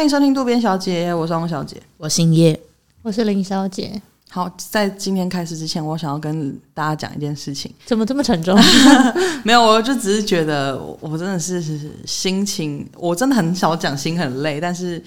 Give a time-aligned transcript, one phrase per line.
[0.00, 2.58] 欢迎收听渡边小姐，我是汪小姐，我姓叶，
[3.02, 4.00] 我是林小姐。
[4.30, 7.70] 好，在今天开始之前，我想要跟大家讲一件事情。
[7.84, 8.58] 怎么这么沉重？
[9.44, 11.62] 没有，我就只是觉得我真的是
[12.06, 15.04] 心情，我真的很少讲心很累，但是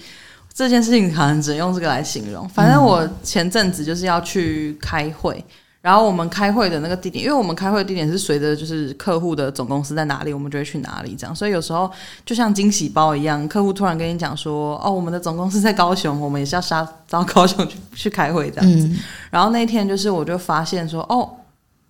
[0.52, 2.48] 这件事情可能只能用这个来形容。
[2.50, 5.44] 反正我前阵子就是要去开会。
[5.84, 11.36] 然后我们开会的那个地点，因为我们开会的地点是随着就是客户的总公司在哪里，我们就会去哪里这样。
[11.36, 11.90] 所以有时候
[12.24, 18.86] 就像惊喜包一样，客户突然跟你讲说：“哦，我们的总公司在高雄，我们也是要杀到高雄去去开会这样子。
[18.86, 18.98] 嗯”
[19.30, 21.30] 然后那天就是我就发现说：“哦，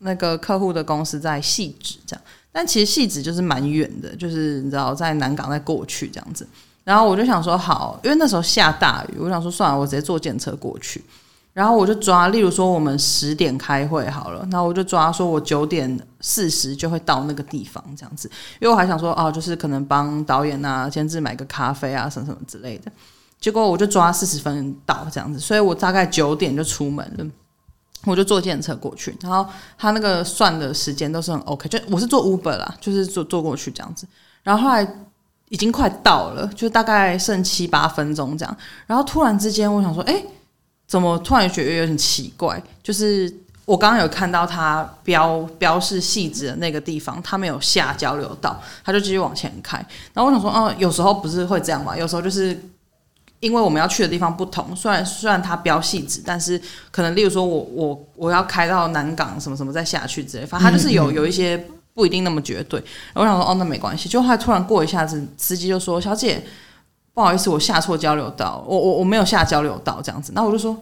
[0.01, 6.45] 那个客户的公司在汐止这样，但其实汐止就是蛮远的，就是你知道在南港再过去这样子。”
[6.83, 11.01] 然后我就想说：“好，因为那时候下大雨，我想说算了，我直接坐电车过去。”
[11.55, 18.29] 然后我就抓，例如说我们十点开会好了，那我就抓说我九点四十就会到那个地方这样子，
[18.61, 22.91] 因为我还想说哦，就是可能帮导演啊、监制买个咖啡啊什么什么之类的。
[23.41, 27.25] 结果我就抓四十分到这样子，所以我大概九点就出门了，
[28.05, 34.09] 我就坐电车过去，然后他那个算的时间都是很 OK，就我是坐 Uber 啦，就是坐坐过去这样子。
[34.43, 34.85] 然后后来
[35.51, 38.57] 已经快到了，就大概剩七八分钟这样，
[38.89, 40.21] 然后突然之间我想说，哎。
[40.87, 42.63] 怎么突然觉得有点奇怪？
[42.83, 43.33] 就是
[43.65, 49.79] 我刚刚有看到他标标示细致的那个地方，他没有下交流道，他就继续往前开。
[50.13, 51.97] 然后我想说，哦，有时候不是会这样嘛？
[51.97, 52.57] 有时候就是
[53.41, 62.79] 因为我们要去的地方不同，虽然虽然他标细致，但是可能例如说我我我要开到南港什么什么再下去之类，反正他就是有有一些不一定那么绝对。
[63.15, 64.09] 然后我想说，哦，那没关系。
[64.09, 66.45] 就后来突然过一下子，司机就说：“小姐。”
[67.15, 70.77] 不好意思，我下错交流道，我我我没有下交流道这样子，那我就说，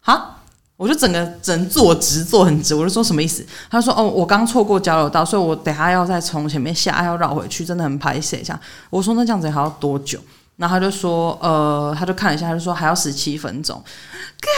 [0.00, 0.38] 哈，
[0.76, 3.46] 我就整个整坐直坐很直，我就说什么意思？
[3.70, 8.60] 他说哦，我刚错过交流道，所以我等下要再从前面下，要绕回去，真的很拍谢这样。
[8.90, 10.18] 我说那这样子还要多久？
[10.56, 13.80] 然后他就说，呃，他就看了一下，他就说还要十七分钟，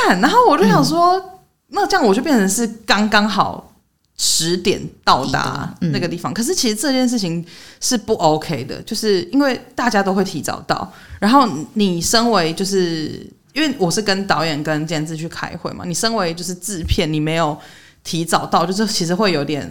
[0.09, 3.72] 干，然后我就想说，那这样我就变成是刚刚好。
[4.17, 7.45] 十点到达那个地方，嗯，可是其实这件事情
[7.81, 17.57] 是不 OK 的，就是因为大家都会提早到，然后你身为就是因为我是跟导演跟监制去开会嘛，你身为就是制片，你没有
[18.05, 19.69] 提早到，就是其实会有点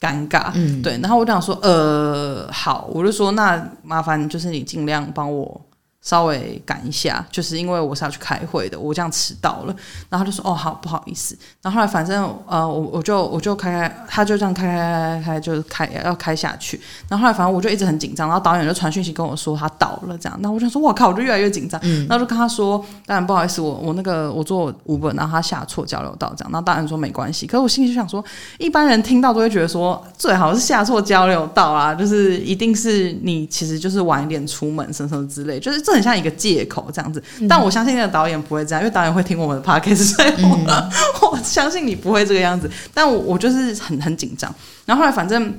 [0.00, 0.98] 尴尬，嗯，对。
[0.98, 5.60] 然后我就想说，呃，好，我就说那麻烦就是你尽量帮我。
[6.02, 9.74] 稍微赶一下，就是因为我是要去开会的，我这样迟到了，
[10.10, 28.24] 然后他就说哦好不好意思，然后后来反正呃我我就我就开开，他就这样开开开开就是开要开下去，然后后来反正我就一直很紧张，然后导演就传讯息跟我说他到了这样，那我就说我靠，我就越来越紧张，嗯，然后就跟他说当然不好意思，我我那个我坐 Uber，然后他下错交流道这样，然后导演说没关系，可是我心里就想说，
[28.58, 35.91] 一般人听到都会觉得说最好是下错交流道啊，就是一定是你其实就是晚一点出门什么什么之类，就是这。
[35.92, 40.90] 很像一个借口这样子，但我相信那个导演不会这样，因为导演会听我们的 podcast，所以我，嗯、
[41.22, 42.70] 我相信你不会这个样子。
[42.92, 44.52] 但我我就是很很紧张。
[44.84, 45.54] 然后后来反正，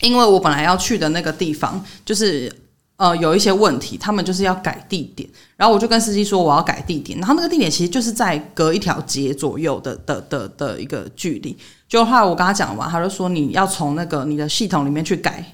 [0.00, 2.52] 因为我本来要去的那个地方就是
[2.96, 11.56] 呃有一些问题，他们就是要改地点，然后我就跟司机说我要改地点，然后那个地点其实就是在隔一条街左右的的的的一个距离。
[11.88, 15.44] 就后来我跟他讲完，他就说你要从那个你的系统里面去改。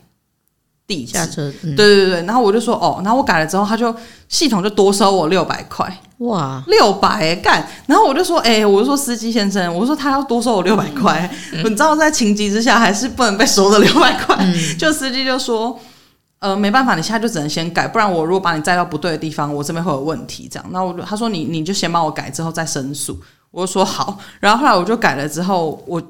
[0.89, 1.25] 地下。
[1.27, 3.95] 车，嗯、对对对，然后我就说哦，然后我改了之后，他就
[4.29, 15.79] 系统就多收我六百块，哇，六百干，然后我就说，哎，我就说司机先生，我说他要多收我六百块，嗯、你知道在情急之下还是不能被收的六百块，嗯、就司机就说，
[16.39, 23.21] 呃，没办法，你现在就只能先改，不然我如果把你载到不对的地方，我这边会有问题，这样，那我就他说你你就先帮我改之后再申诉，
[23.51, 26.03] 我就说好，然后后来我就改了之后，我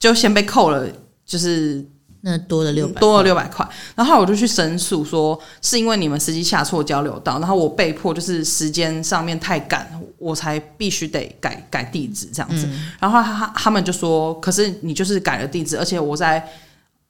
[0.00, 0.84] 就先被扣了，
[1.24, 1.86] 就是。
[2.22, 12.66] 那多了六百，多了六百块，然后我就去申诉，说是因为你们司机下错交流道，然后我被迫就是时间上面太赶，我才必须得改改地址这样子。
[12.66, 16.46] 嗯、然后他他他们就说，可是你就是改了地址，而且我在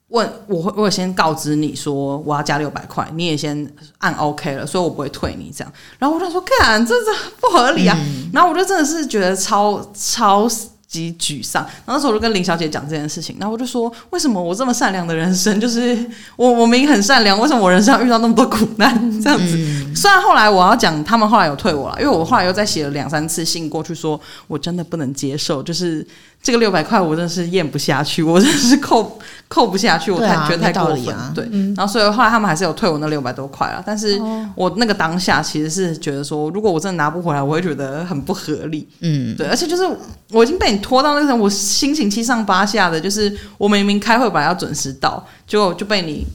[0.07, 5.73] 问，我会我会先告知你说我要加六百块，你也先按 OK 了，所以我不会退你这样。
[5.99, 7.97] 然后我就说，干，这这不合理啊！
[7.99, 10.47] 嗯、然后我就真的是觉得超超。
[10.91, 15.97] 极沮丧，然后那时候我就跟林小姐讲这件事情，然后我就说，为什么我这么善良的人生，就是
[16.35, 19.55] 我我明明很善良，为什么我人生要遇到那么多苦难这样子？
[19.57, 26.05] 嗯、虽然后来我要讲，他们后来有退我了，因为我后来又再写了两三次信过去说，说我真的不能接受，就是。
[26.41, 31.13] 这个六百块我真的是咽不下去，我真的是扣扣不下去，我太、啊、觉得太过分。
[31.13, 34.19] 啊、对，嗯、然后所以后来他们还是有退我那六百多块了，但是
[34.55, 38.87] 我那个当下其实是觉得说，如果我真的拿不回来，我会觉得很不合理。
[39.01, 39.87] 嗯，对，而且就是
[40.31, 46.25] 我已经被你拖到那个，我心情七上八下的，就是我明明开会本来要准时到，结果就被你。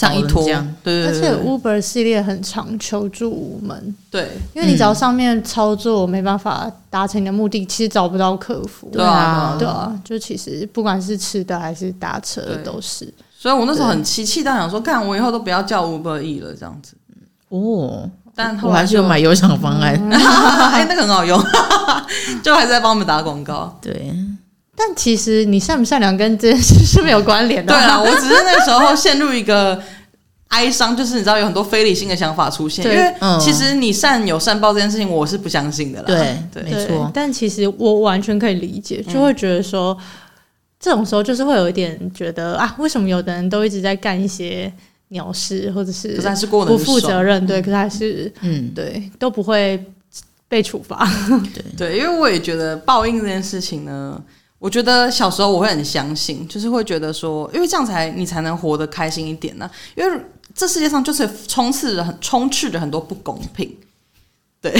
[0.00, 8.88] 这样一拖，这样对，对，而且 Uber 系列很常求助无门，对，因为你只要上面操作没办法达成你的目的，其实找不到客服。
[8.90, 13.12] 对啊，对啊，就其实不管是吃的还是搭车的都是。
[13.38, 16.94] 所以我那时候很气，气到想说，看我以后都不要叫 Uber E 了，这样子。
[17.50, 19.94] 哦，但我还是有买有享方案，
[20.72, 21.38] 哎，那个很好用，
[22.42, 23.76] 就还是在帮我们打广告。
[23.82, 24.14] 对。
[24.82, 27.70] 但其实你善不善良跟这件事是没有关联的。
[27.70, 29.78] 对啊， 我只是那个时候陷入一个
[30.48, 32.82] 哀伤，就是你知道有很多非理性的想法出现。
[32.86, 36.06] 因为其实你善有善报这件事情，我是不相信的啦。
[36.06, 37.10] 对，对，没错。
[37.12, 39.94] 但其实我完全可以理解，就会觉得说，
[40.80, 44.72] 这种时候就是会有一点觉得啊，为什么有的人都一直在干一些
[45.08, 47.46] 鸟事，或者是可是还是过不负责任？
[47.46, 49.84] 对，可是还是嗯，对，都不会
[50.48, 51.06] 被处罚。
[51.52, 54.18] 对对，因为我也觉得报应这件事情呢。
[54.60, 59.70] 我觉得小时候我会很相信，就是会觉得说，因为这样才你才能活得开心一点呢、啊。
[59.96, 60.20] 因为
[60.54, 63.74] 这世界上就是充斥着很充斥着很多不公平，
[64.60, 64.70] 对，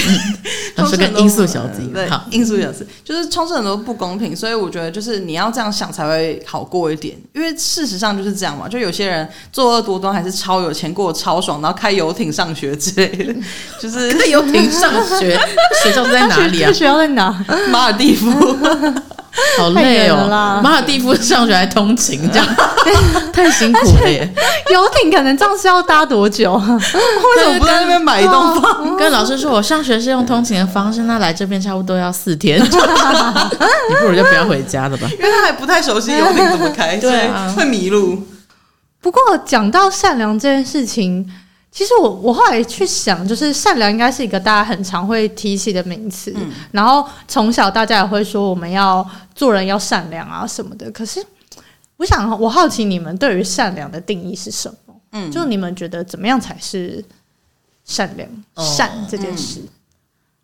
[0.77, 7.17] 都是个音速小子，对，因素小子就是充斥很多不公平，所以我觉得就是你要这样想才会好过一点。
[7.33, 13.35] 因为事实上就是这样嘛，就有些人作恶多端，还是超有钱，过得超爽，然后开游艇上学之类的，
[13.81, 15.41] 就是 开游艇上学，
[15.83, 16.71] 学校在哪里啊？
[16.71, 17.33] 学校在哪？
[17.71, 18.29] 马尔蒂夫。
[19.59, 20.61] 好累哦！
[20.62, 22.47] 马尔地夫上学还通勤，这样
[23.32, 24.29] 太辛苦了耶。
[24.71, 26.55] 游艇可能这样是要搭多久？
[26.55, 28.97] 为什么不在那边买一栋房？
[28.97, 32.61] 跟老师说，我上学是用通勤的方式，那来这边差不多要四天。
[32.61, 35.09] 你不如就不要回家了吧？
[35.19, 38.26] 因为他还不太熟悉游艇怎么开，对，会迷路。
[39.00, 41.31] 不过讲到善良这件事情。
[41.72, 50.90] 其实我我后来去想，就是善良应该是一个大家很常会提起的名词，嗯、然后从小大家也会说我们要做人要善良啊什么的。
[50.90, 51.25] 可是
[51.96, 54.94] 我想，我好奇你们对于善良的定义是什么？
[55.12, 57.05] 嗯，就你们觉得怎么样才是
[57.84, 58.28] 善良？
[58.55, 59.61] 哦、善这件事。
[59.61, 59.69] 嗯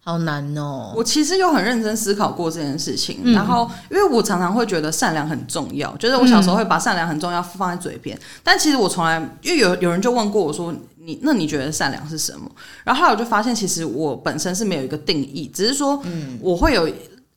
[0.07, 0.93] 好难哦！
[0.95, 12.49] 我其实有很认真思考过这件事情，嗯、然后因为我常常会觉得善良很重要，就是我小时候会把善良很重要放在嘴边，嗯、但其实我从来，因为有有人就问过我说，你那你觉得善良是什么？
[12.85, 16.01] 然后后来我就发现，其实我本身是没有一个定义，只是说，
[16.41, 16.89] 我会有，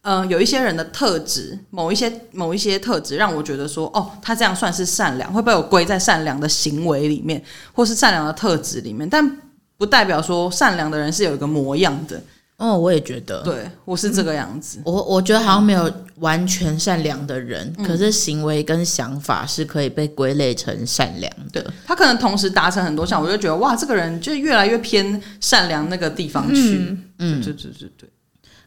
[0.03, 7.43] 嗯、呃，有一些人的特质，某一些某一些特质让我觉得说，哦，他这样算是善良，会被我归在善良的行为里面，
[7.73, 9.37] 或是善良的特质里面，但
[9.75, 12.21] 不代表说善良的人是有一个模样的。
[12.59, 14.79] 哦，我也觉得，对，我是这个样子。
[14.83, 21.61] 我我觉得好像没有完全善良的人，嗯、可是行为跟想法是可以被归类成善良的。
[21.61, 26.97] 对，他可能同时达成很多项，我就觉得哇，这个人就越来越偏善良那个地方去。
[27.19, 28.09] 嗯，对对对对。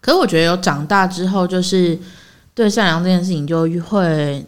[0.00, 1.98] 可是我觉得有长大之后，就是
[2.54, 4.42] 对善良这件事情就会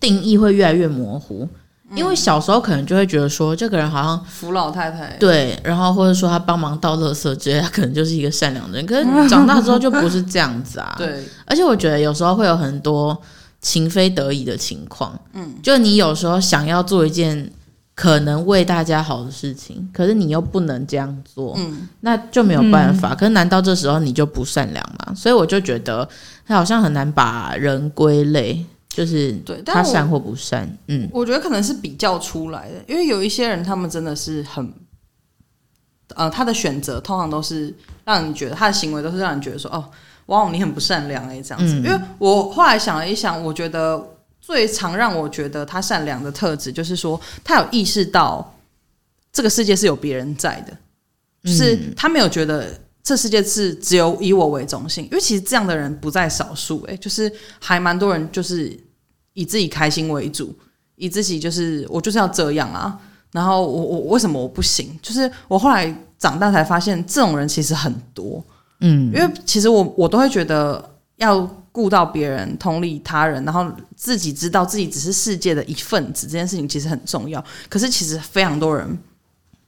[0.00, 1.46] 定义会越来越模糊。
[1.94, 8.86] 因为小时候可能就会觉得说，这个人好像扶老太太，对，然后或者说他帮忙倒垃圾之类，他可能就是一个善良的人。
[8.86, 10.94] 可是长大之后就不是这样子啊。
[10.98, 13.20] 对，而且我觉得有时候会有很多
[13.60, 15.18] 情非得已的情况。
[15.32, 17.50] 嗯，就你有时候想要做一件
[17.96, 23.14] 可能为大家好的事情，可是你又不能这样做，嗯，那就没有办法。
[23.14, 25.12] 嗯，可是难道这时候你就不善良吗？
[25.14, 26.08] 所以我就觉得
[26.46, 28.64] 他好像很难把人归类。
[28.90, 34.74] 就是对，他善或不善，嗯，我觉得可能是比较出来的，因为有一些人，他们真的是很，
[36.16, 37.72] 呃，他的选择通常都是
[38.04, 39.88] 让你觉得他的行为都是让你觉得说，哦，
[40.26, 41.74] 哇，你很不善良哎，这样子。
[41.74, 44.04] 嗯，因为我后来想了一想，我觉得
[44.40, 48.52] 最常让我觉得他善良的特质，就是说他有意识到
[49.32, 50.76] 这个世界是有别人在的，
[51.44, 52.68] 就是他没有觉得。
[53.02, 58.78] 这世界是只有以我为中心，因为其实这样的人不在少数，诶，就是还蛮多人就是
[59.32, 60.54] 以自己开心为主，
[60.96, 62.96] 以自己就是我就是要这样啊，
[63.32, 64.98] 然后我我为什么我不行？
[65.00, 68.44] 就是我后来长大才发现，这种人其实很多，
[68.80, 71.40] 嗯，因为其实我我都会觉得要
[71.72, 73.66] 顾到别人，同理他人，然后
[73.96, 77.42] 自己知道自己只是世界的一份子，这件事情其实很重要。
[77.68, 78.98] 可是其实非常多人。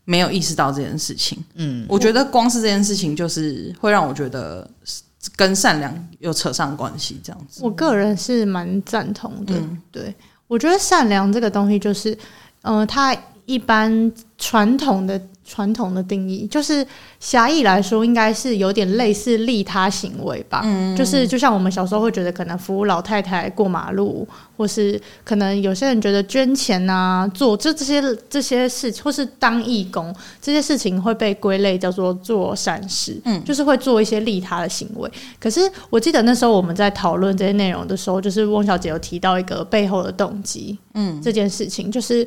[0.04, 4.68] 没有意识到这件事情，嗯，我觉得光是这件事情就是会让我觉得
[5.37, 7.61] 跟善良有扯上关系，这样子。
[7.62, 10.14] 我个人是蛮赞同的，嗯、对，
[10.47, 12.12] 我觉得善良这个东西就是，
[12.62, 13.16] 嗯、呃，它
[13.47, 15.21] 一般传统的。
[15.45, 16.87] 传统的定义就是
[17.19, 20.63] 狭义来说，应该是有点类似利他行为吧。
[20.65, 33.21] 嗯，就是就像我们小时候会觉得，可能服务老太太过马路，或是可能有些人觉得捐钱啊，做这这些这些事，或是当义工这些事情会被归类叫做做善事。
[33.25, 35.11] 嗯，就是会做一些利他的行为。
[35.41, 40.79] 可是我记得那时候我们在讨论这些内容的时候，就是翁小姐有提到一个背后的动机。
[40.95, 42.27] 嗯，这件事情就是。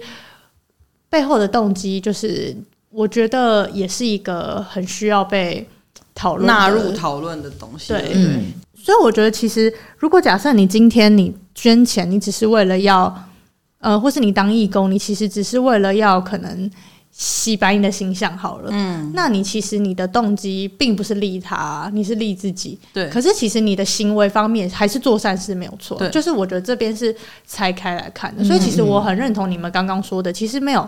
[1.07, 2.53] 背后的动机，就是
[2.95, 5.67] 我觉得也是一个很需要被
[6.13, 7.89] 讨论、纳入讨论的东西。
[7.89, 8.53] 对，嗯。
[8.73, 13.13] 所以我觉得，其实如果假设你今天你捐钱，你只是为了要，
[13.79, 16.69] 呃，或是你当义工，你其实只是为了要可能
[17.11, 18.69] 洗白你的形象好了。
[18.71, 22.79] 嗯，那你其实你的动机并不是利他，你是利自己。
[22.93, 23.09] 对。
[23.09, 25.97] 可是其实你的行为方面还是做善事没有错。
[25.97, 26.07] 对。
[26.11, 27.13] 就是我觉得这边是
[27.47, 30.87] 拆开来看的，所以其实我很认同你们刚刚说的，其实没有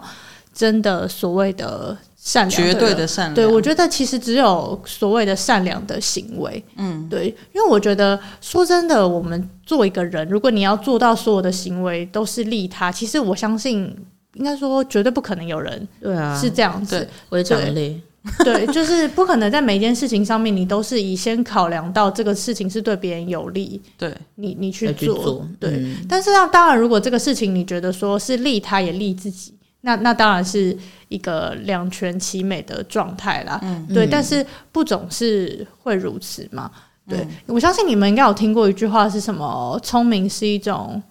[0.57, 1.95] 真的所谓的。
[2.19, 3.35] 善良，绝对的善良。
[3.35, 6.61] 对，我觉得其实只有所谓的善良的行为。
[6.75, 13.95] 嗯，对，因为我觉得说真的，我们做一个人，如果你要做到所有的行为都是利他，其实我相信
[14.33, 17.07] 应该说绝对不可能有人对啊是这样子。
[17.29, 17.97] 我也讲累，
[18.43, 25.77] 对，就是不可能在每一件事情上面你都是以先考量到这个事情是对别人有利，对你你去做，去做对。
[25.77, 29.53] 嗯、但是要当然，如果这个事情你觉得说是利他也利自己。
[29.87, 30.77] 那那当然是
[31.07, 36.69] 一个两全其美的状态啦，嗯、对，但是不总是会如此嘛。
[37.07, 39.79] 对、嗯、我相信你们应该有听过一句话是什么？
[39.81, 41.01] 聪明是一种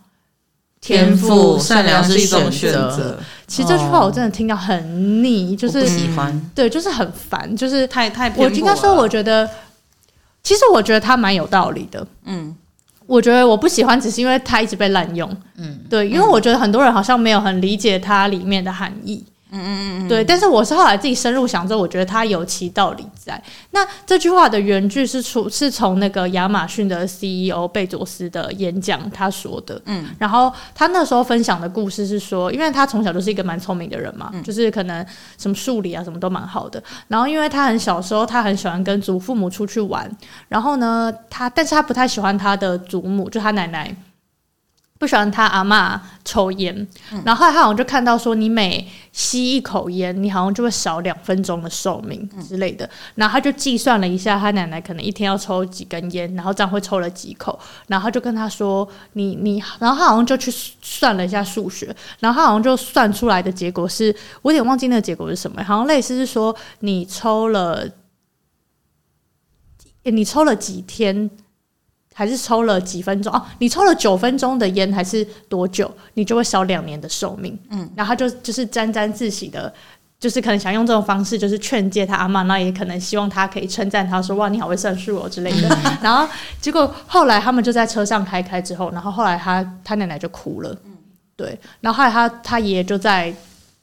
[0.79, 3.19] 天赋，善良是一种选择。
[3.47, 8.31] 其实这句话我真的听到很腻，就是喜欢，对，就是很烦，就是太太。
[8.37, 9.49] 我应该说，我觉得，
[10.43, 12.55] 其实我觉得他蛮有道理的，嗯。
[13.07, 15.31] 我觉得我不喜欢，只是因为它一直被滥用。
[15.57, 19.25] 嗯，对，因为我觉得很多人好像没有很理解它里面的含义。
[19.51, 20.25] 嗯嗯嗯，对。
[20.25, 23.41] 但是我是后来自己深入想之后，我觉得它有其道理在。
[23.71, 29.81] 那这句话的原句是出是从那个亚马逊的 CEO 贝佐斯的演讲他说的。
[29.85, 35.07] 嗯，然后他那时候分享的故事是说，因为他从小就是一个蛮聪明的人嘛，嗯、就是可能
[35.39, 36.83] 什么数理啊什么都蛮好的。
[37.09, 40.11] 然后因为他很小时候，他很喜欢跟祖父母出去玩。
[40.49, 43.95] 然后呢，他但是他不太喜欢他的祖母，就他奶奶。
[44.99, 46.75] 不喜欢他阿嬷抽烟，
[47.13, 52.87] 嗯、然后后来他好像就看到说，你每吸一口烟，你好像就会少两分钟的寿命之类的。
[52.87, 57.59] 嗯、然后他就计算了一下，他奶奶可能一天要抽几根烟，然后这样会抽了几口。
[57.89, 60.51] 然后他就跟他说：“你你。”然后他好像就去
[60.81, 67.87] 算了一下数学，然后他好像就算出来的结果是，我有点忘记那个结果是什么，好像类似是说你抽了，
[70.05, 71.31] 你抽了几天。
[72.19, 73.43] 还是抽了几分钟哦？
[73.59, 75.95] 你抽了九分钟的烟，还是多久？
[76.15, 77.59] 你就会少两年的寿命。
[77.69, 79.71] 嗯，然后他就就是沾沾自喜的，
[80.19, 85.69] 就是可能想用这种方式，就是劝诫他阿妈，那也可能希望他可以称赞他说：“哇，你好会算数哦之类的。”
[86.01, 86.27] 然后
[86.59, 90.75] 结果后来他们就在车上开开之后，然后后来他他奶奶就哭了。
[90.87, 90.97] 嗯，
[91.37, 91.61] 对。
[91.83, 93.31] 然后后来他他爷爷就在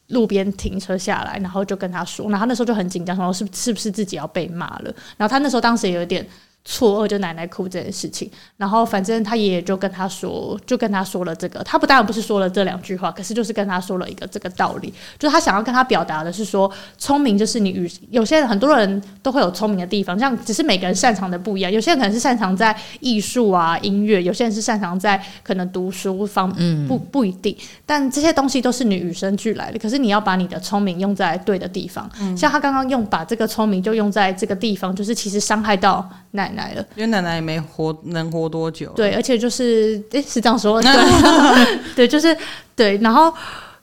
[0.07, 4.91] 路边停车下来，然后就跟他说，然后他那时候就很紧张，说是是不是自己要被骂了？
[5.17, 6.27] 然后他那时候当时也有点。
[6.65, 27.55] 错愕，就奶奶哭这件事情，然后反正他爷爷就跟他说，就跟他说了这个，他不当然不是说了这两句话，可是就是跟他说了一个这个道理，就是他想要跟他表达的是说，聪明就是你与有些人很多人都会有聪明的地方，像只是每个人擅长的不一样，有些人可能是擅长在艺术啊、音乐，有些人是擅长在可能读书方，嗯，不不一定，
[27.85, 38.91] 但这些东西都是你与生俱来的，可是你要把你的聪明用在对的地方，嗯，像他刚刚用把这个聪明就用在这个地方，就是其实伤害到奶奶了，因为奶奶也没活能活多久。
[38.95, 40.89] 对，而且就是诶、欸，是这样说的，
[41.95, 42.35] 对， 对，就是
[42.75, 42.97] 对。
[42.97, 43.33] 然后，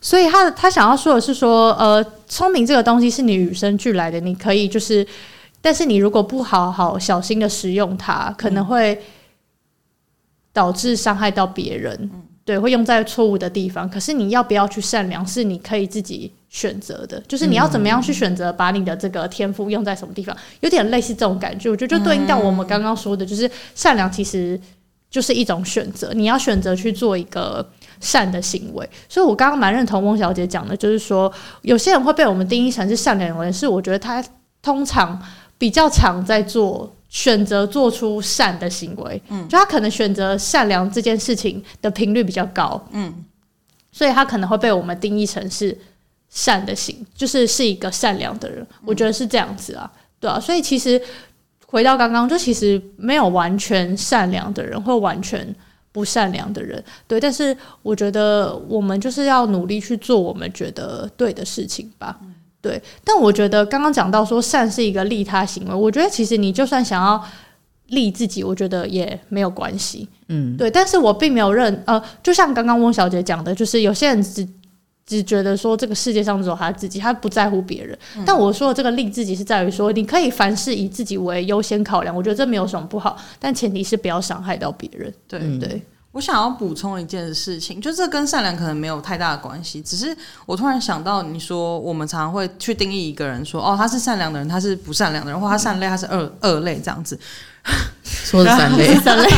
[0.01, 5.07] 所以他他想要说的是说，呃，聪明这个东西是你与生俱来的，你可以就是，
[5.61, 9.01] 但是你如果不好好小心的使用它，可能会
[10.53, 11.99] 导致伤害到别人。
[12.13, 13.89] 嗯对，会用在错误的地方。
[13.89, 17.23] 可是你要不要去善良，是你可以自己选择的。
[17.29, 21.71] 就是你要怎么样去选择，把你的这个天赋用在什么地方，有点类似这种感觉。
[21.71, 24.61] 我觉得就对应到我们刚刚说的，就是善良其实
[25.09, 26.13] 就是一种选择。
[26.13, 27.65] 你要选择去做一个
[28.01, 28.91] 善的行为。
[29.09, 34.21] 所以我刚刚蛮认同翁小姐讲的，就是说有些人会被我们定义成是善良的人，是我觉得他
[34.61, 35.17] 通常
[35.57, 36.93] 比较常在做。
[37.11, 43.13] 选择做出善的行为，嗯，就他可能选择善良这件事情的频率比较高，嗯，
[43.91, 45.77] 所以他可能会被我们定义成是
[46.29, 48.65] 善的行，就是是一个善良的人。
[48.85, 49.91] 我觉得是这样子啊，
[50.21, 50.39] 对啊。
[50.39, 51.03] 所以其实
[51.67, 55.53] 回到刚刚，就其实没有完全善良的人或完全
[55.91, 57.19] 不善良的人，对。
[57.19, 62.17] 但是我觉得我们就是要努力去做我们觉得对的事情吧。
[62.63, 67.23] 对，但我觉得刚刚讲到说善是一个利他行为，我觉得其实你就算想要
[67.87, 70.07] 利自己，我觉得也没有关系。
[70.29, 74.47] 嗯，对，但是我并没有认呃，就像刚刚翁小姐讲的，就是有些人只
[75.07, 77.99] 只觉得说这个世界上只有他自己，他不在乎别人。
[78.17, 85.13] 嗯，但我说的这个利自己是在于说，你可以凡事以自己为优先考量，我觉得这没有什么不好，但前提是不要伤害到别人。
[85.27, 85.83] 对对。
[86.13, 97.19] 我想要补充一件事情，就这跟善良可能没有太大的关系，只是我突然想到，你说我们常常会去定义一个人说，说哦，他是善良的人，他是不善良的人，或他善类，他是二恶类这样子。
[98.03, 99.29] 说的三类， 三类。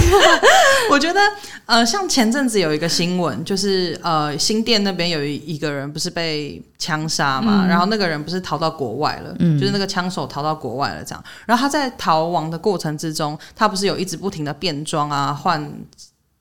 [0.91, 1.21] 我觉得，
[1.67, 15.71] 呃，像前阵子有一个新闻，就是呃，新店那边有一一个人不是被枪杀嘛，嗯、然后那个人不是逃到国外了，嗯、就是那个枪手逃到国外了这样，然后他在逃亡的过程之中，他不是有一直不停的变装啊，换。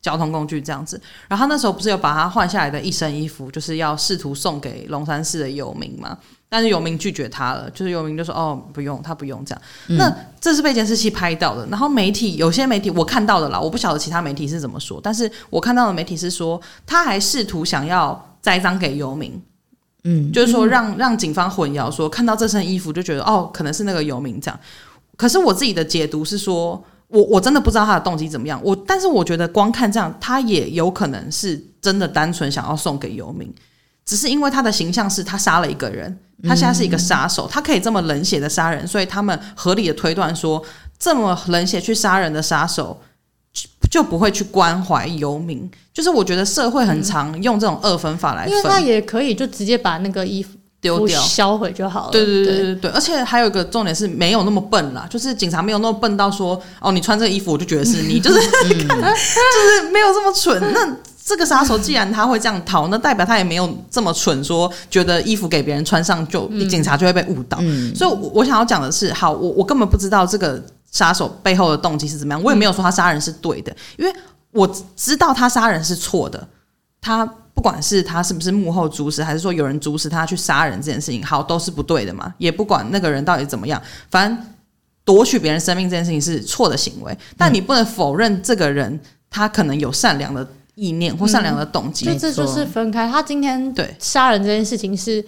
[0.01, 6.17] 交通工具这样子，然后他那时候不是有把他换下来的一身衣服，就是要试图送给龙山寺的游民嘛？
[6.50, 9.62] 但是游民拒绝他了，就是游民就说：“哦，不用，他不用这样。
[9.88, 11.65] 嗯”那这是被监视器拍到的。
[11.67, 19.41] 然后媒体有些媒体我看到的啦，我不晓得其他媒体是怎么说，但是我看到的媒体是说，他还试图想要栽赃给游民，
[20.03, 24.60] 嗯，就是说让让警方混淆，说看到这身衣服就觉得哦，可能是那个游民这样。
[25.15, 26.84] 可是我自己的解读是说。
[27.12, 33.53] 我我真的不知道他的动机怎么样，我但是我觉得光看这样，他也有可能是真的单纯想要送给游民，
[34.06, 40.63] 只是因为他的形象是他杀了一个人，他现在是一个杀手，他可以这么冷血的杀人，所以他们合理的推断说，
[40.98, 43.00] 这么冷血去杀人的杀手
[43.89, 50.58] 就不会去关怀游民，就是我觉得社会很常用这种二分法来分，因为他也可以就直接把那个衣服。
[50.81, 52.11] 丢掉销毁就好了。
[52.11, 60.59] 对对对对对，而且还有一个重点是没有那么笨啦，就是警察没有那么笨到说哦，你穿这个衣服我就觉得是你， 就是就是没有这么蠢。
[60.73, 67.59] 那这个杀手既然他会这样逃，那代表他也没有这么蠢，说觉得衣服给别人穿上就警察就会被误导。
[67.61, 70.61] 嗯、所以我，我想要讲的是，好，我我根本不知道这个
[70.91, 74.11] 杀手背后的动机是怎么样，我也没有说他杀人是对的，因为
[74.51, 76.45] 我知道他杀人是错的，
[77.01, 77.29] 他。
[77.53, 82.34] 不管是他是不是幕后主使，还是说有人主使他去杀人这件事情，好，都是不对的嘛。
[82.39, 83.79] 也不管那个人到底怎么样，
[84.10, 84.46] 反正
[85.03, 87.15] 夺取别人生命这件事情是错的行为。
[87.38, 88.98] 但你不能否认这个人
[89.29, 92.05] 他可能有善良的意念或善良的动机。
[92.18, 93.07] 这就是分开。
[93.07, 95.24] 他今天对杀人这件事情是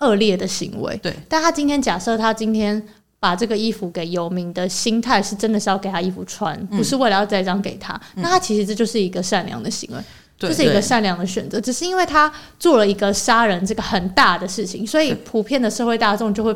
[0.00, 1.12] 恶劣的行为，对。
[1.26, 2.80] 但他今天假设他今天
[3.18, 7.94] 把这个衣服给游民的心态是真的是要给他衣服穿，不是为了要栽赃给他。
[8.14, 9.98] 嗯、那他其实这就是一个善良的行为。
[10.38, 16.54] 这是一个善良的选择，只是因为他做了一个杀人这个很大的事情，所以普遍的社会大众就会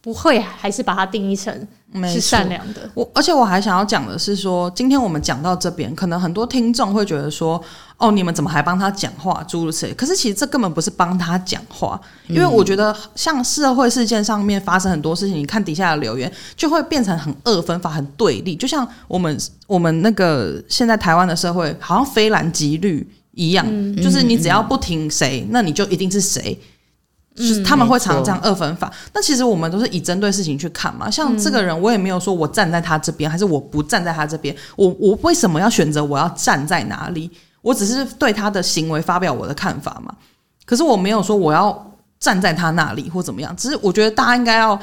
[0.00, 1.52] 不会还是把它定义成
[2.04, 2.88] 是善良的。
[2.94, 7.62] 我而且我还想要讲的是说，今天我们讲到这边，可能很多听众会觉得说，
[7.96, 9.44] 哦，你们怎么还帮他讲话？
[9.48, 9.92] 诸如此类。
[9.92, 18.54] 可是其实这根本不是帮他讲话，因为我觉得像社会事件上面发生很多事情，你看底下的留言就会变成很二分法、很对立。
[18.54, 19.36] 就像我们
[19.66, 23.06] 我们那个现在台湾的社会，好像非蓝即绿。
[23.38, 26.58] 一样，嗯、就是你只要不停谁，嗯、那你就一定是谁。
[27.36, 28.92] 嗯、就是他们会常常这样二分法。
[29.14, 31.08] 那其实我们都是以针对事情去看嘛。
[31.08, 34.52] 像这个人，我也没有说我站在他这边，还是我不站在他这边。
[34.74, 37.30] 我我为什么要选择我要站在哪里？
[37.62, 40.12] 我只是对他的行为发表我的看法嘛。
[40.66, 43.54] 可是我没有说我要站在他那里或怎么样。
[43.56, 44.76] 只是我觉得大家应该要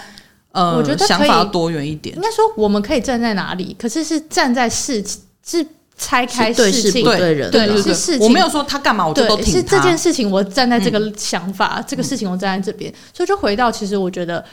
[0.53, 2.15] 呃，我觉得想法要多元一点。
[2.15, 5.67] 应该说我们可以站在哪里，可是是站在事情是。
[5.97, 8.19] 拆开事情，对对人，对是事情。
[8.19, 9.51] 我没有说他干嘛，我就都听他。
[9.51, 14.43] 是这件事情，我站在这个想法，这个事情我站在这边，所以就回到，其实我觉得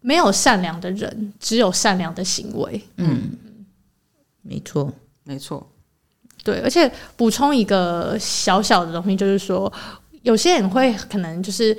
[0.00, 2.80] 没有善良的人，只有善良的行为。
[2.96, 3.30] 嗯，
[4.42, 4.92] 没错，
[5.24, 5.66] 没错。
[6.42, 9.72] 对，而且补充一个小小的东西，就是说，
[10.22, 11.76] 有些人会可能就是。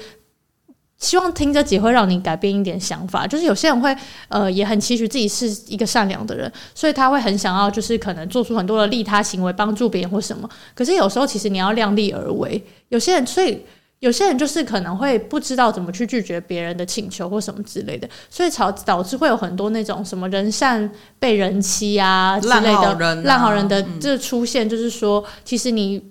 [1.02, 3.94] 希望听这集会让你改变一点想法，就是有些人会
[4.30, 10.48] 呃也很期许自己是一个善良的人，所以他会很想要就是可能做出很多的利他行为，帮助别人或什么。
[10.76, 13.60] 可是有时候其实你要量力而为，有些人所以
[13.98, 20.88] 有些人就是可能会不知道怎么去拒绝别人的请求或什么之类的，所以导导致会有很多那种什么人善
[21.18, 26.11] 被人欺啊之类的烂好人、啊、烂好人的这出现，就是说其实你。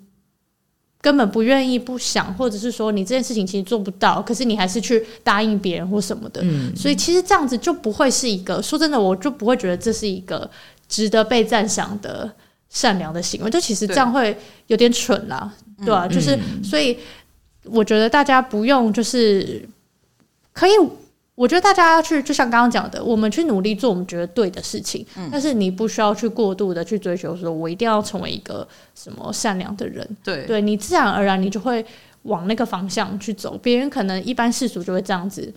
[1.00, 6.40] 根本不愿意、不想，或者是说你这件事情其实做不到，可是你还是去答应别人或什么的。
[6.44, 10.48] 嗯，所以其实这样子就不会是一个，说真的，我就不会觉得这是一个
[10.88, 12.30] 值得被赞赏的
[12.68, 13.50] 善良的行为。
[13.50, 14.36] 就其实这样会
[14.66, 16.98] 有点蠢啦，对，对啊，就是所以
[17.64, 19.68] 我觉得大家不用就是
[20.52, 20.72] 可以。
[21.40, 30.06] 我觉得大家要去，就像刚刚讲的，我们去努力做我们觉得对的事情，嗯、但是你不需要去过度的去追求，说我一定要成为一个什么善良的人。
[30.22, 31.82] 对，对你自然而然你就会
[32.24, 33.58] 往那个方向去走。
[33.62, 35.50] 别人可能一般世俗就会这样子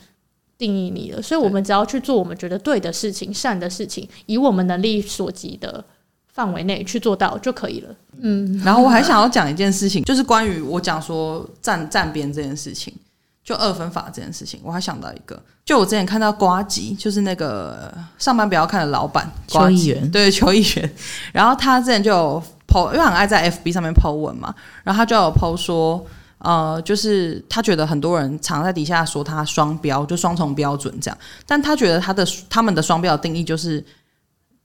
[0.57, 5.83] 定义你了，所以我们只要去做我们觉得对的事情、善的事情，以我们能力所及的
[6.31, 7.93] 范围内去做到就可以了。
[8.21, 12.93] 嗯，然后我还想要讲一件事情，就是关于我讲说站站边这件事情。
[13.43, 20.89] 就二分法这件事情，我还想到一个，就我之前看到瓜吉，就是那个上班不要看的老板，邱议员，对邱议员，
[21.33, 26.05] 然后他之前就有 po，因为很爱在 FB 上面 po 文嘛，然后他就有 po 说，
[26.37, 33.85] 呃，就是他觉得很多人常在底下说他双标，就双重标准这样，但他觉得他的他们的双标的定义就是，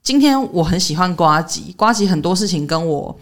[0.01, 3.19] 今天我很喜欢瓜吉，瓜吉很多事情跟我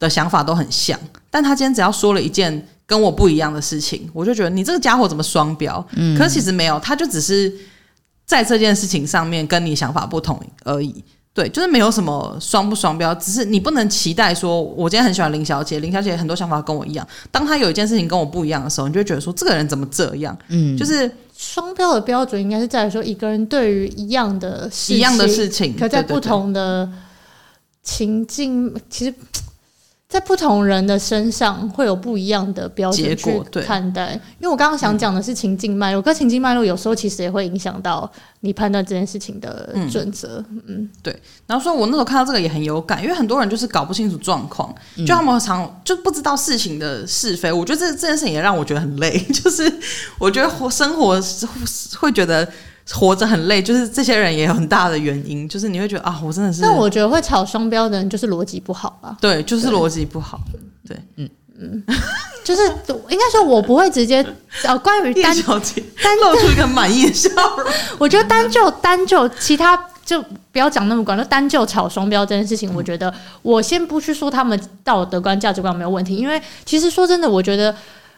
[0.00, 0.98] 的想法都很像，
[1.30, 5.84] 但他今天只要说了一件跟我不一样的事情，我就觉得你这个家伙怎么双标？
[5.96, 7.52] 嗯，可是其实没有，他就只是
[8.24, 11.02] 在这件事情上面跟你想法不同而已。
[11.34, 17.06] 对，就是没有什么双不双标，只是你不能期待说，我今天很喜欢林小姐，林小姐很多想法跟我一样。
[17.30, 20.34] 当她有一件事情跟我不一样的时候，你就会觉得说，这个人怎么这样？
[20.48, 26.88] 嗯，就是双标的标准应该是在于说，一个人对于一样的事情，一样的事情，可在不同的
[27.82, 29.12] 情境，其实。
[30.08, 38.08] 在不同人的身上会有不一样的标准去看待，因为我刚刚想讲的是情境脉络，跟、嗯、情境脉络有时候其实也会影响到
[38.40, 40.44] 你判断这件事情的准则。
[40.48, 41.20] 嗯，嗯对。
[41.46, 47.52] 然后说，我那时候看到这个也很有感，因为很多人就是搞不清楚状况，就他们常就不知道事情的是非。
[47.52, 49.70] 我觉得这这件事情也让我觉得很累， 就是
[50.20, 51.20] 我觉得活生活
[51.98, 52.48] 会觉得。
[52.92, 56.62] 活着很累，就是这些人也有很大的原因，就是你会觉得啊，我真的是。
[56.62, 59.16] 但我觉得会炒双标的人就是逻辑不好吧。
[59.20, 60.38] 对，就是逻辑不好。
[60.86, 61.84] 对，嗯嗯，
[62.44, 62.62] 就是
[63.08, 64.24] 应该说，我不会直接
[64.62, 67.66] 呃，关于单小姐单露出一个满意的笑容。
[67.98, 70.22] 我觉得单就单就其他就
[70.52, 77.74] 不要讲那么广，就单就炒双标这件事情，我觉得我先不去说他们道德观、价值观没有问题，因为其实说真的，我觉得。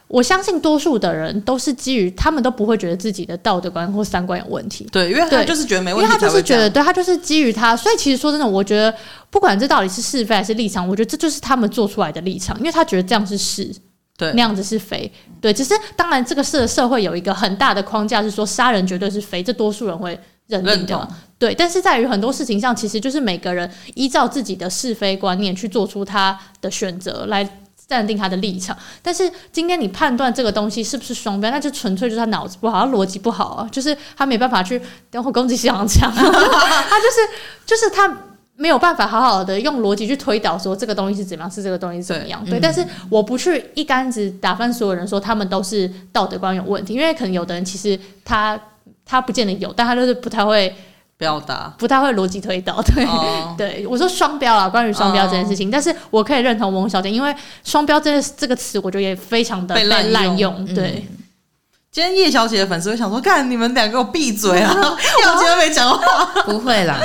[0.09, 4.87] 我相信多数的人都是基于他们都不会觉得自己的道德观或三观有问题。
[4.91, 7.77] 对，因为他就是觉得没问题，因为他就是觉得，对，他就是基于他。
[7.77, 8.91] 所以其实说真的，我觉得
[9.29, 13.71] 不管这到底是是非还是立场，我觉得这就是他们做出来的立场，因为他觉得这样是是，
[14.17, 15.53] 对，那样子是非，对。
[15.53, 21.53] 只是当然，这个社社会有一个很大的框架是说杀人绝对是非，这多数人会认定的，对。
[21.53, 27.47] 但是在于很多事情上，其实就是每个人依照自己的是非观念去做出他的选择来。
[27.89, 37.19] 暂定他的立场，但是今天你判断这个东西是不是双标，那就纯粹就是他脑子不好，他逻辑不好啊，就是他没办法去等会攻击小强， 他就是
[37.65, 38.15] 就是他
[38.55, 42.51] 没有办法好好的用逻辑去推导说这个东西是怎么样，是这个东西是怎么样，对。
[42.51, 48.59] 对，但是我不去一竿子打翻所有人，说他们都是道德观有问题，因为可能有的人其实他
[49.03, 50.71] 他不见得有，但他就是不太会。
[51.19, 53.55] 表达不太会逻辑推导，对、oh.
[53.59, 55.73] 对，我说双标啊，关于双标这件事情，oh.
[55.73, 61.05] 但是我可以认同翁小姐，因为双标这个这个词，我觉得也非常的被滥用，对。
[61.09, 61.17] 嗯
[61.91, 64.71] 今天叶小姐的粉丝会想说：“看你们俩给我闭嘴啊！
[65.17, 66.25] 叶小姐都没讲话。
[66.45, 66.99] ”不会啦，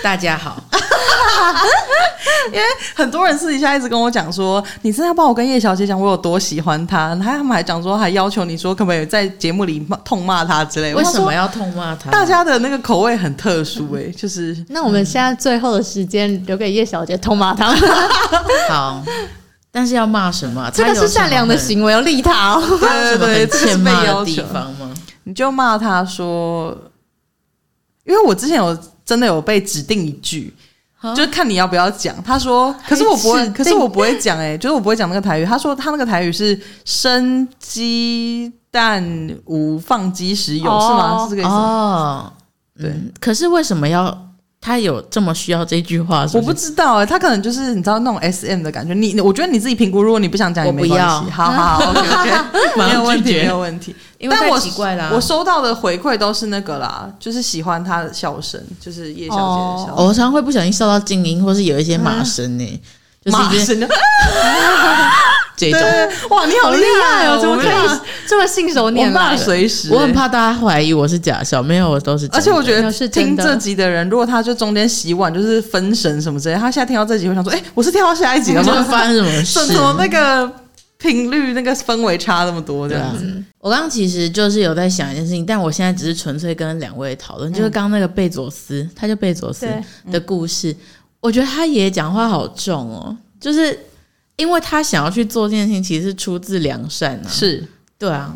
[0.00, 0.62] 大家好。
[2.52, 2.62] 因为
[2.94, 10.94] 很多人私底下一直跟我讲说：“你真的要帮我跟叶小姐讲我有多喜欢她。”还他们还讲说，还要求你说可不可以在节目里痛骂她之类。
[10.94, 12.08] 为什么要痛骂她？
[12.12, 17.74] 大家的那个口味很特殊哎、欸， 就是那我们现在最后的时间留给叶小姐痛骂她。
[18.68, 19.02] 好。
[19.70, 20.70] 但是要骂什么？
[20.72, 22.78] 这个是善良的行为，要利他哦。
[22.80, 24.94] 对对对，这是被要求吗？
[25.24, 26.76] 你就骂他说，
[28.04, 30.54] 因为我之前有真的有被指定一句，
[31.14, 32.20] 就是看你要不要讲。
[32.22, 34.38] 他说，可是我不会，可是我不会讲。
[34.38, 35.44] 哎，就是我不会讲那个台语。
[35.44, 39.04] 他说他那个台语是生鸡蛋
[39.44, 41.24] 无放鸡时有，是吗？
[41.24, 41.50] 是这个意思。
[41.50, 42.32] 哦，
[42.80, 42.94] 对。
[43.20, 44.27] 可是为什么要？
[44.60, 46.36] 他有这么需要这句话是是？
[46.38, 48.92] 我不知道哎、欸，他可能就是你知道那种 S M 的感觉。
[48.92, 51.30] 你，我觉得你自己评估，如果你不想讲也没关系。
[51.30, 52.30] 好好好， OK OK，
[52.76, 53.94] 没有问题，没有问题。
[54.18, 59.94] 因为太奇怪啦，我收到的回馈都是那个啦，就是喜欢他的笑声，就是叶小姐的笑声。
[59.94, 62.64] 哦、我常常会不小心笑到静音，或是有一些骂声呢，
[63.24, 63.88] 嗯、就是一些。
[65.72, 67.38] 马对，哇，你好厉害哦！
[67.40, 69.36] 怎么可以这么信手拈来？
[69.36, 72.28] 随时，我很怕大家怀疑我是假笑，没有，我都是。
[72.32, 78.82] 而且我觉得听这集的人，如果他就中间洗碗就是分神什么之类，他现在听到这集会想说：“哎，我是跳到下一集了吗？
[78.84, 79.66] 发生什么 事？
[79.66, 80.50] 怎么那个
[80.98, 83.24] 频率、那个氛围差那么多？”这样子。
[83.60, 89.66] 我刚刚其实就是有在想一件事情，但我现在只是纯粹跟两位讨论，就是刚刚那个贝佐斯，他就贝佐斯
[90.12, 90.74] 的故事，
[91.20, 93.78] 我觉得他爷爷讲话好重哦，就是。
[94.38, 97.28] 因为他想要去做这件事情，其实是出自良善啊。
[97.28, 98.32] 是，对啊，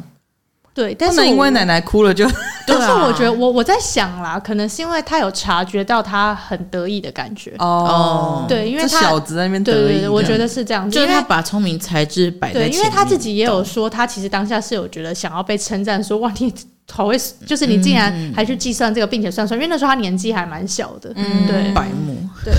[0.74, 0.94] 对。
[0.94, 2.28] 但是因为奶奶哭了就，
[2.66, 8.44] 但是我觉得我我在想啦，可能是因为他有察觉到他很得意的感觉哦。
[8.48, 12.60] 对，因为他小子在那边得意，对对对，我觉得是这样子，就是他把聪明才智摆在。
[12.60, 16.52] 对，因为他自己也有说，他其实当下是有觉得想要被称赞，说哇，你
[16.92, 21.10] 好会，就是你竟然还去计算这个，并且算出来，因为那时候他年纪还蛮小的。
[21.16, 22.16] 嗯，对，白目。
[22.44, 22.52] 对，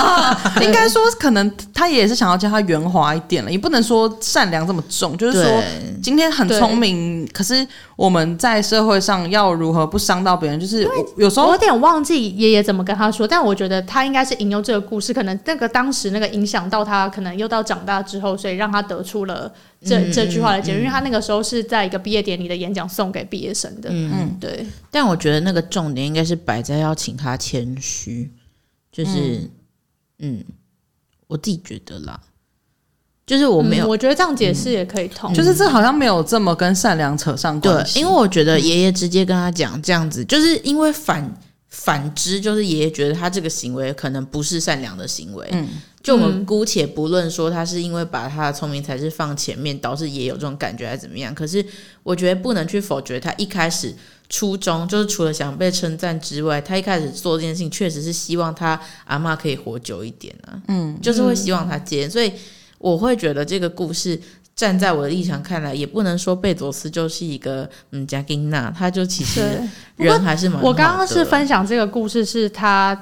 [0.64, 5.62] 应该说可能他也是想要叫他圆滑一点了，也不能说善良这么重，就是说
[6.02, 19.52] 今天很聪明，可是我们在社会上要如何不伤到别人，就是有时候我有点忘记爷爷怎么跟他说，但我觉得他应该是引用这个故事，可能那个当时那个影响到他，可能又到长大之后，所以让他得出了
[19.84, 24.66] 这、嗯、这句话的解释，因为他那个时候是在一个毕业典礼的演讲送给毕业生的，嗯，对。
[24.90, 28.32] 但我觉得那个重点应该是摆在要请他谦虚。
[28.90, 29.40] 就是，
[30.20, 30.44] 嗯，嗯，
[31.26, 32.18] 我自己觉得啦，
[33.26, 37.94] 就是我没有，嗯、我觉得这样解释也可以通，嗯、就是这好像没有这么跟善良扯上关系。
[37.94, 41.30] 对，因为我觉得爷爷直接跟他讲这样子，就是因为反
[41.76, 45.46] 反之，就是爷爷觉得他这个行为可能不是善良的行为。
[45.52, 45.68] 嗯，
[46.02, 51.64] 就我们姑且不论说他是因为把他的聪明才智放前面，导致爷爷有这种感觉还是怎么样，可是
[52.02, 53.94] 我觉得不能去否决他一开始。
[54.28, 60.60] 初衷就是除了想被称赞之外，他一开始做这件事情，确实是希望他阿妈可以活久一点啊。
[60.66, 62.32] 嗯，就是会希望他接，所以
[62.78, 64.20] 我会觉得这个故事
[64.56, 69.60] 站在我的立场看来，也不能说贝佐斯就是一个嗯贾金娜，他就其实
[69.96, 70.60] 人还是蛮。
[70.60, 72.98] 我刚刚是分享这个故事，是他。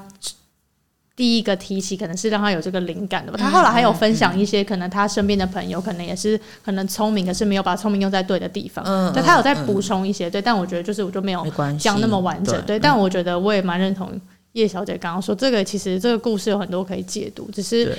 [1.17, 3.39] 第一个提起可能是让他有这个灵感的吧。
[3.41, 8.85] 他后来还有分享一些可能他身边的朋友可能也是可能聪明，可是没有把聪明用在对的地方。
[8.85, 10.43] 嗯，对，他有在补充一些，对。
[10.43, 11.47] 但我觉得就是我就没有
[11.79, 12.81] 讲那么完整，对。
[12.81, 14.11] 但我觉得我也蛮认同
[14.55, 17.97] 叶小姐刚刚说，这个其实这个故事有很多可以解读，只是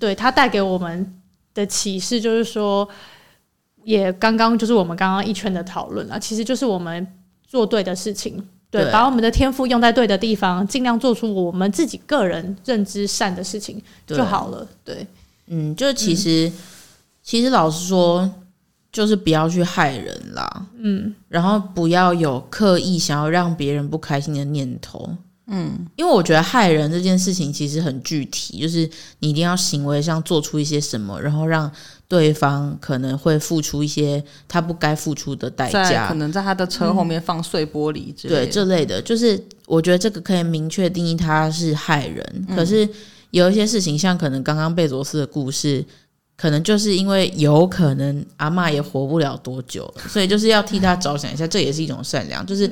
[0.00, 1.06] 对他带给我们
[1.56, 2.88] 的启示就是说，
[3.82, 7.04] 也刚刚就是我们刚刚一圈的讨论了，其实就是我们
[7.44, 8.48] 做对的事情。
[8.68, 14.66] 对，把我们的天赋用在对的地方，尽量做出我们自己个人认知善的事情就好了。
[14.84, 15.06] 对，对
[15.46, 16.52] 嗯，就其实、嗯、
[17.22, 18.28] 其实老实说，
[18.90, 20.66] 就是不要去害人啦。
[20.78, 25.16] 嗯，然后不要有刻意想要让别人不开心的念头。
[25.48, 28.88] 嗯，因为我觉得害人这件事情其实很具体，就是
[29.20, 31.70] 你一定要行为上做出一些什么，然后让。
[32.08, 42.46] 对方可能会付出一些他不该付出的代价，可能在他的车后面放碎玻璃之类的，对这类的，就是我觉得这个可以明确定义他是害人。
[42.54, 42.88] 可是
[43.32, 45.84] 有一些事情，像可能刚刚贝佐斯的故事，
[46.36, 52.70] 可能就是因为有可能阿嬷也活不了多久，所以就是要替他着想一下，这也是一种善良，就是。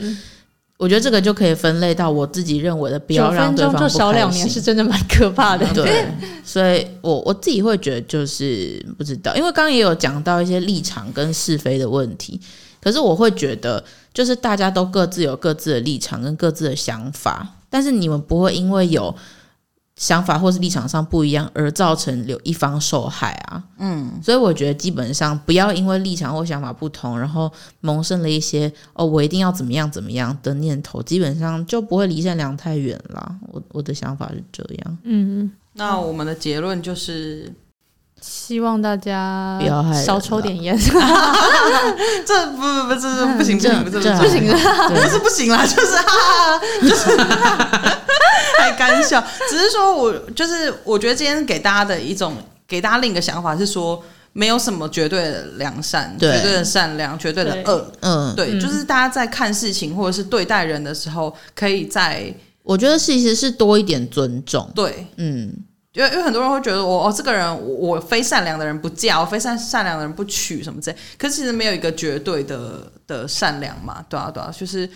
[0.85, 5.66] 我觉得这个就可以分类到我自己认为的，不要让对方少两年是真的蛮可怕的。
[5.73, 6.05] 对，
[6.44, 12.38] 所以我我自己会觉得就是不知道，因为刚刚也有讲到一些立场跟是非的问题，
[12.83, 19.14] 可是我会觉得就是大家都各自有各自的立场跟各自的想法，但是你们不会因为有。
[19.96, 23.62] 想法或是立场上不一样，而造成有一方受害啊。
[23.78, 33.37] 嗯，所以我觉得基本上不要因为立场或想法不同，然后萌生了一些哦，我一定要怎么样怎么样的念头，基本上就不会离善良太远了。
[33.52, 34.98] 我我的想法是这样。
[35.04, 37.52] 嗯，那我们的结论就是
[38.20, 40.76] 希望大家不要害少抽点烟。
[42.26, 44.50] 这不不不，这是不行，不行，这不行，
[44.88, 47.93] 不是不行啦，就是哈哈，就是。
[48.94, 54.02] 太干笑，只是说我就是我觉得今天给大家的一种，给大家另一个想法是说，
[54.33, 56.33] 没有什么绝对的良善，对。
[56.33, 65.52] 绝对的善良，绝对的恶，嗯，对，就是大家在看事情或者是对待人的时候，可以在我觉得其实是多一点尊重，对，嗯，
[65.92, 74.88] 因为因为很多人会觉得我哦，这个人我非善良的人不嫁，我非善善良的人不娶什么之类，可是其实没有一个绝对的的善良嘛，对啊对啊，就是。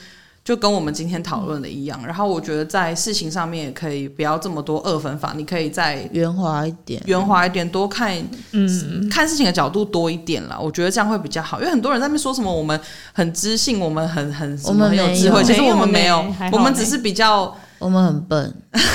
[0.48, 8.16] 就跟我们今天讨论的一样，嗯、然后我觉得在事情上面也可以不要这么多二分法，你可以再圆滑一点，圆滑一点，多看，
[8.52, 10.58] 嗯，看事情的角度多一点啦。
[10.58, 12.80] 我觉得这样会比较好，因为很多人在那边说什么我们
[13.12, 18.54] 很知性，我们很很什么很有智慧，其实我们没有，我们只是比较，我们很笨，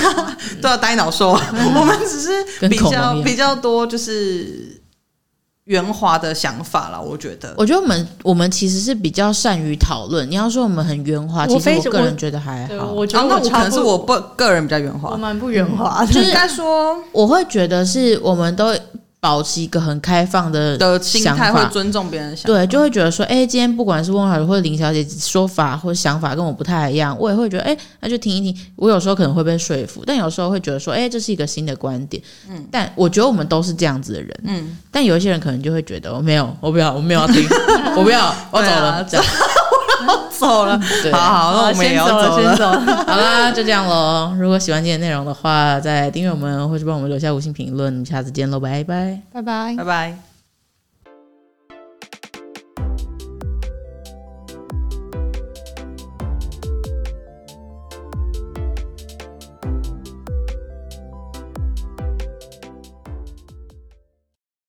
[0.60, 4.73] 都要呆脑说， 我们只是比较比较多就是。
[5.66, 7.54] 圆滑的想法了，我觉得。
[7.58, 10.30] 我觉得我们我们其实是比较善于讨论。
[10.30, 12.92] 你要说我们很圆滑，其实我个人觉得还好。
[12.92, 16.06] 我觉得我可能是我不个人比较圆滑，我蛮不圆滑。
[16.06, 18.74] 就是应该说，我会觉得是我们都。
[19.24, 22.48] 保持一个很开放的的心态，会尊重别人的想法。
[22.54, 28.54] 对，就会觉得说，哎，今天不管是温小姐或者林小姐说法或者想法跟我不太一样，我也会觉得，哎，那就听一听。
[28.76, 32.22] 我有时候可能会被说服，但有时候会觉得说，哎，这是一个新的观点。
[32.50, 34.40] 嗯，但我觉得我们都是这样子的人。
[34.44, 37.48] 嗯，但有一些人可能就会觉得，我没有，我不要，我没有要听，
[37.96, 39.26] 我不要，我走了，这样。
[40.44, 42.96] 我走了，对好好，那我们也要走了，先走了。
[43.08, 44.34] 好啦，就这样喽。
[44.40, 48.06] 如果喜欢今天内容的话，再订阅我们，或是帮我们留下五星评论。
[48.06, 50.33] 下次见喽，拜拜，拜拜，拜拜。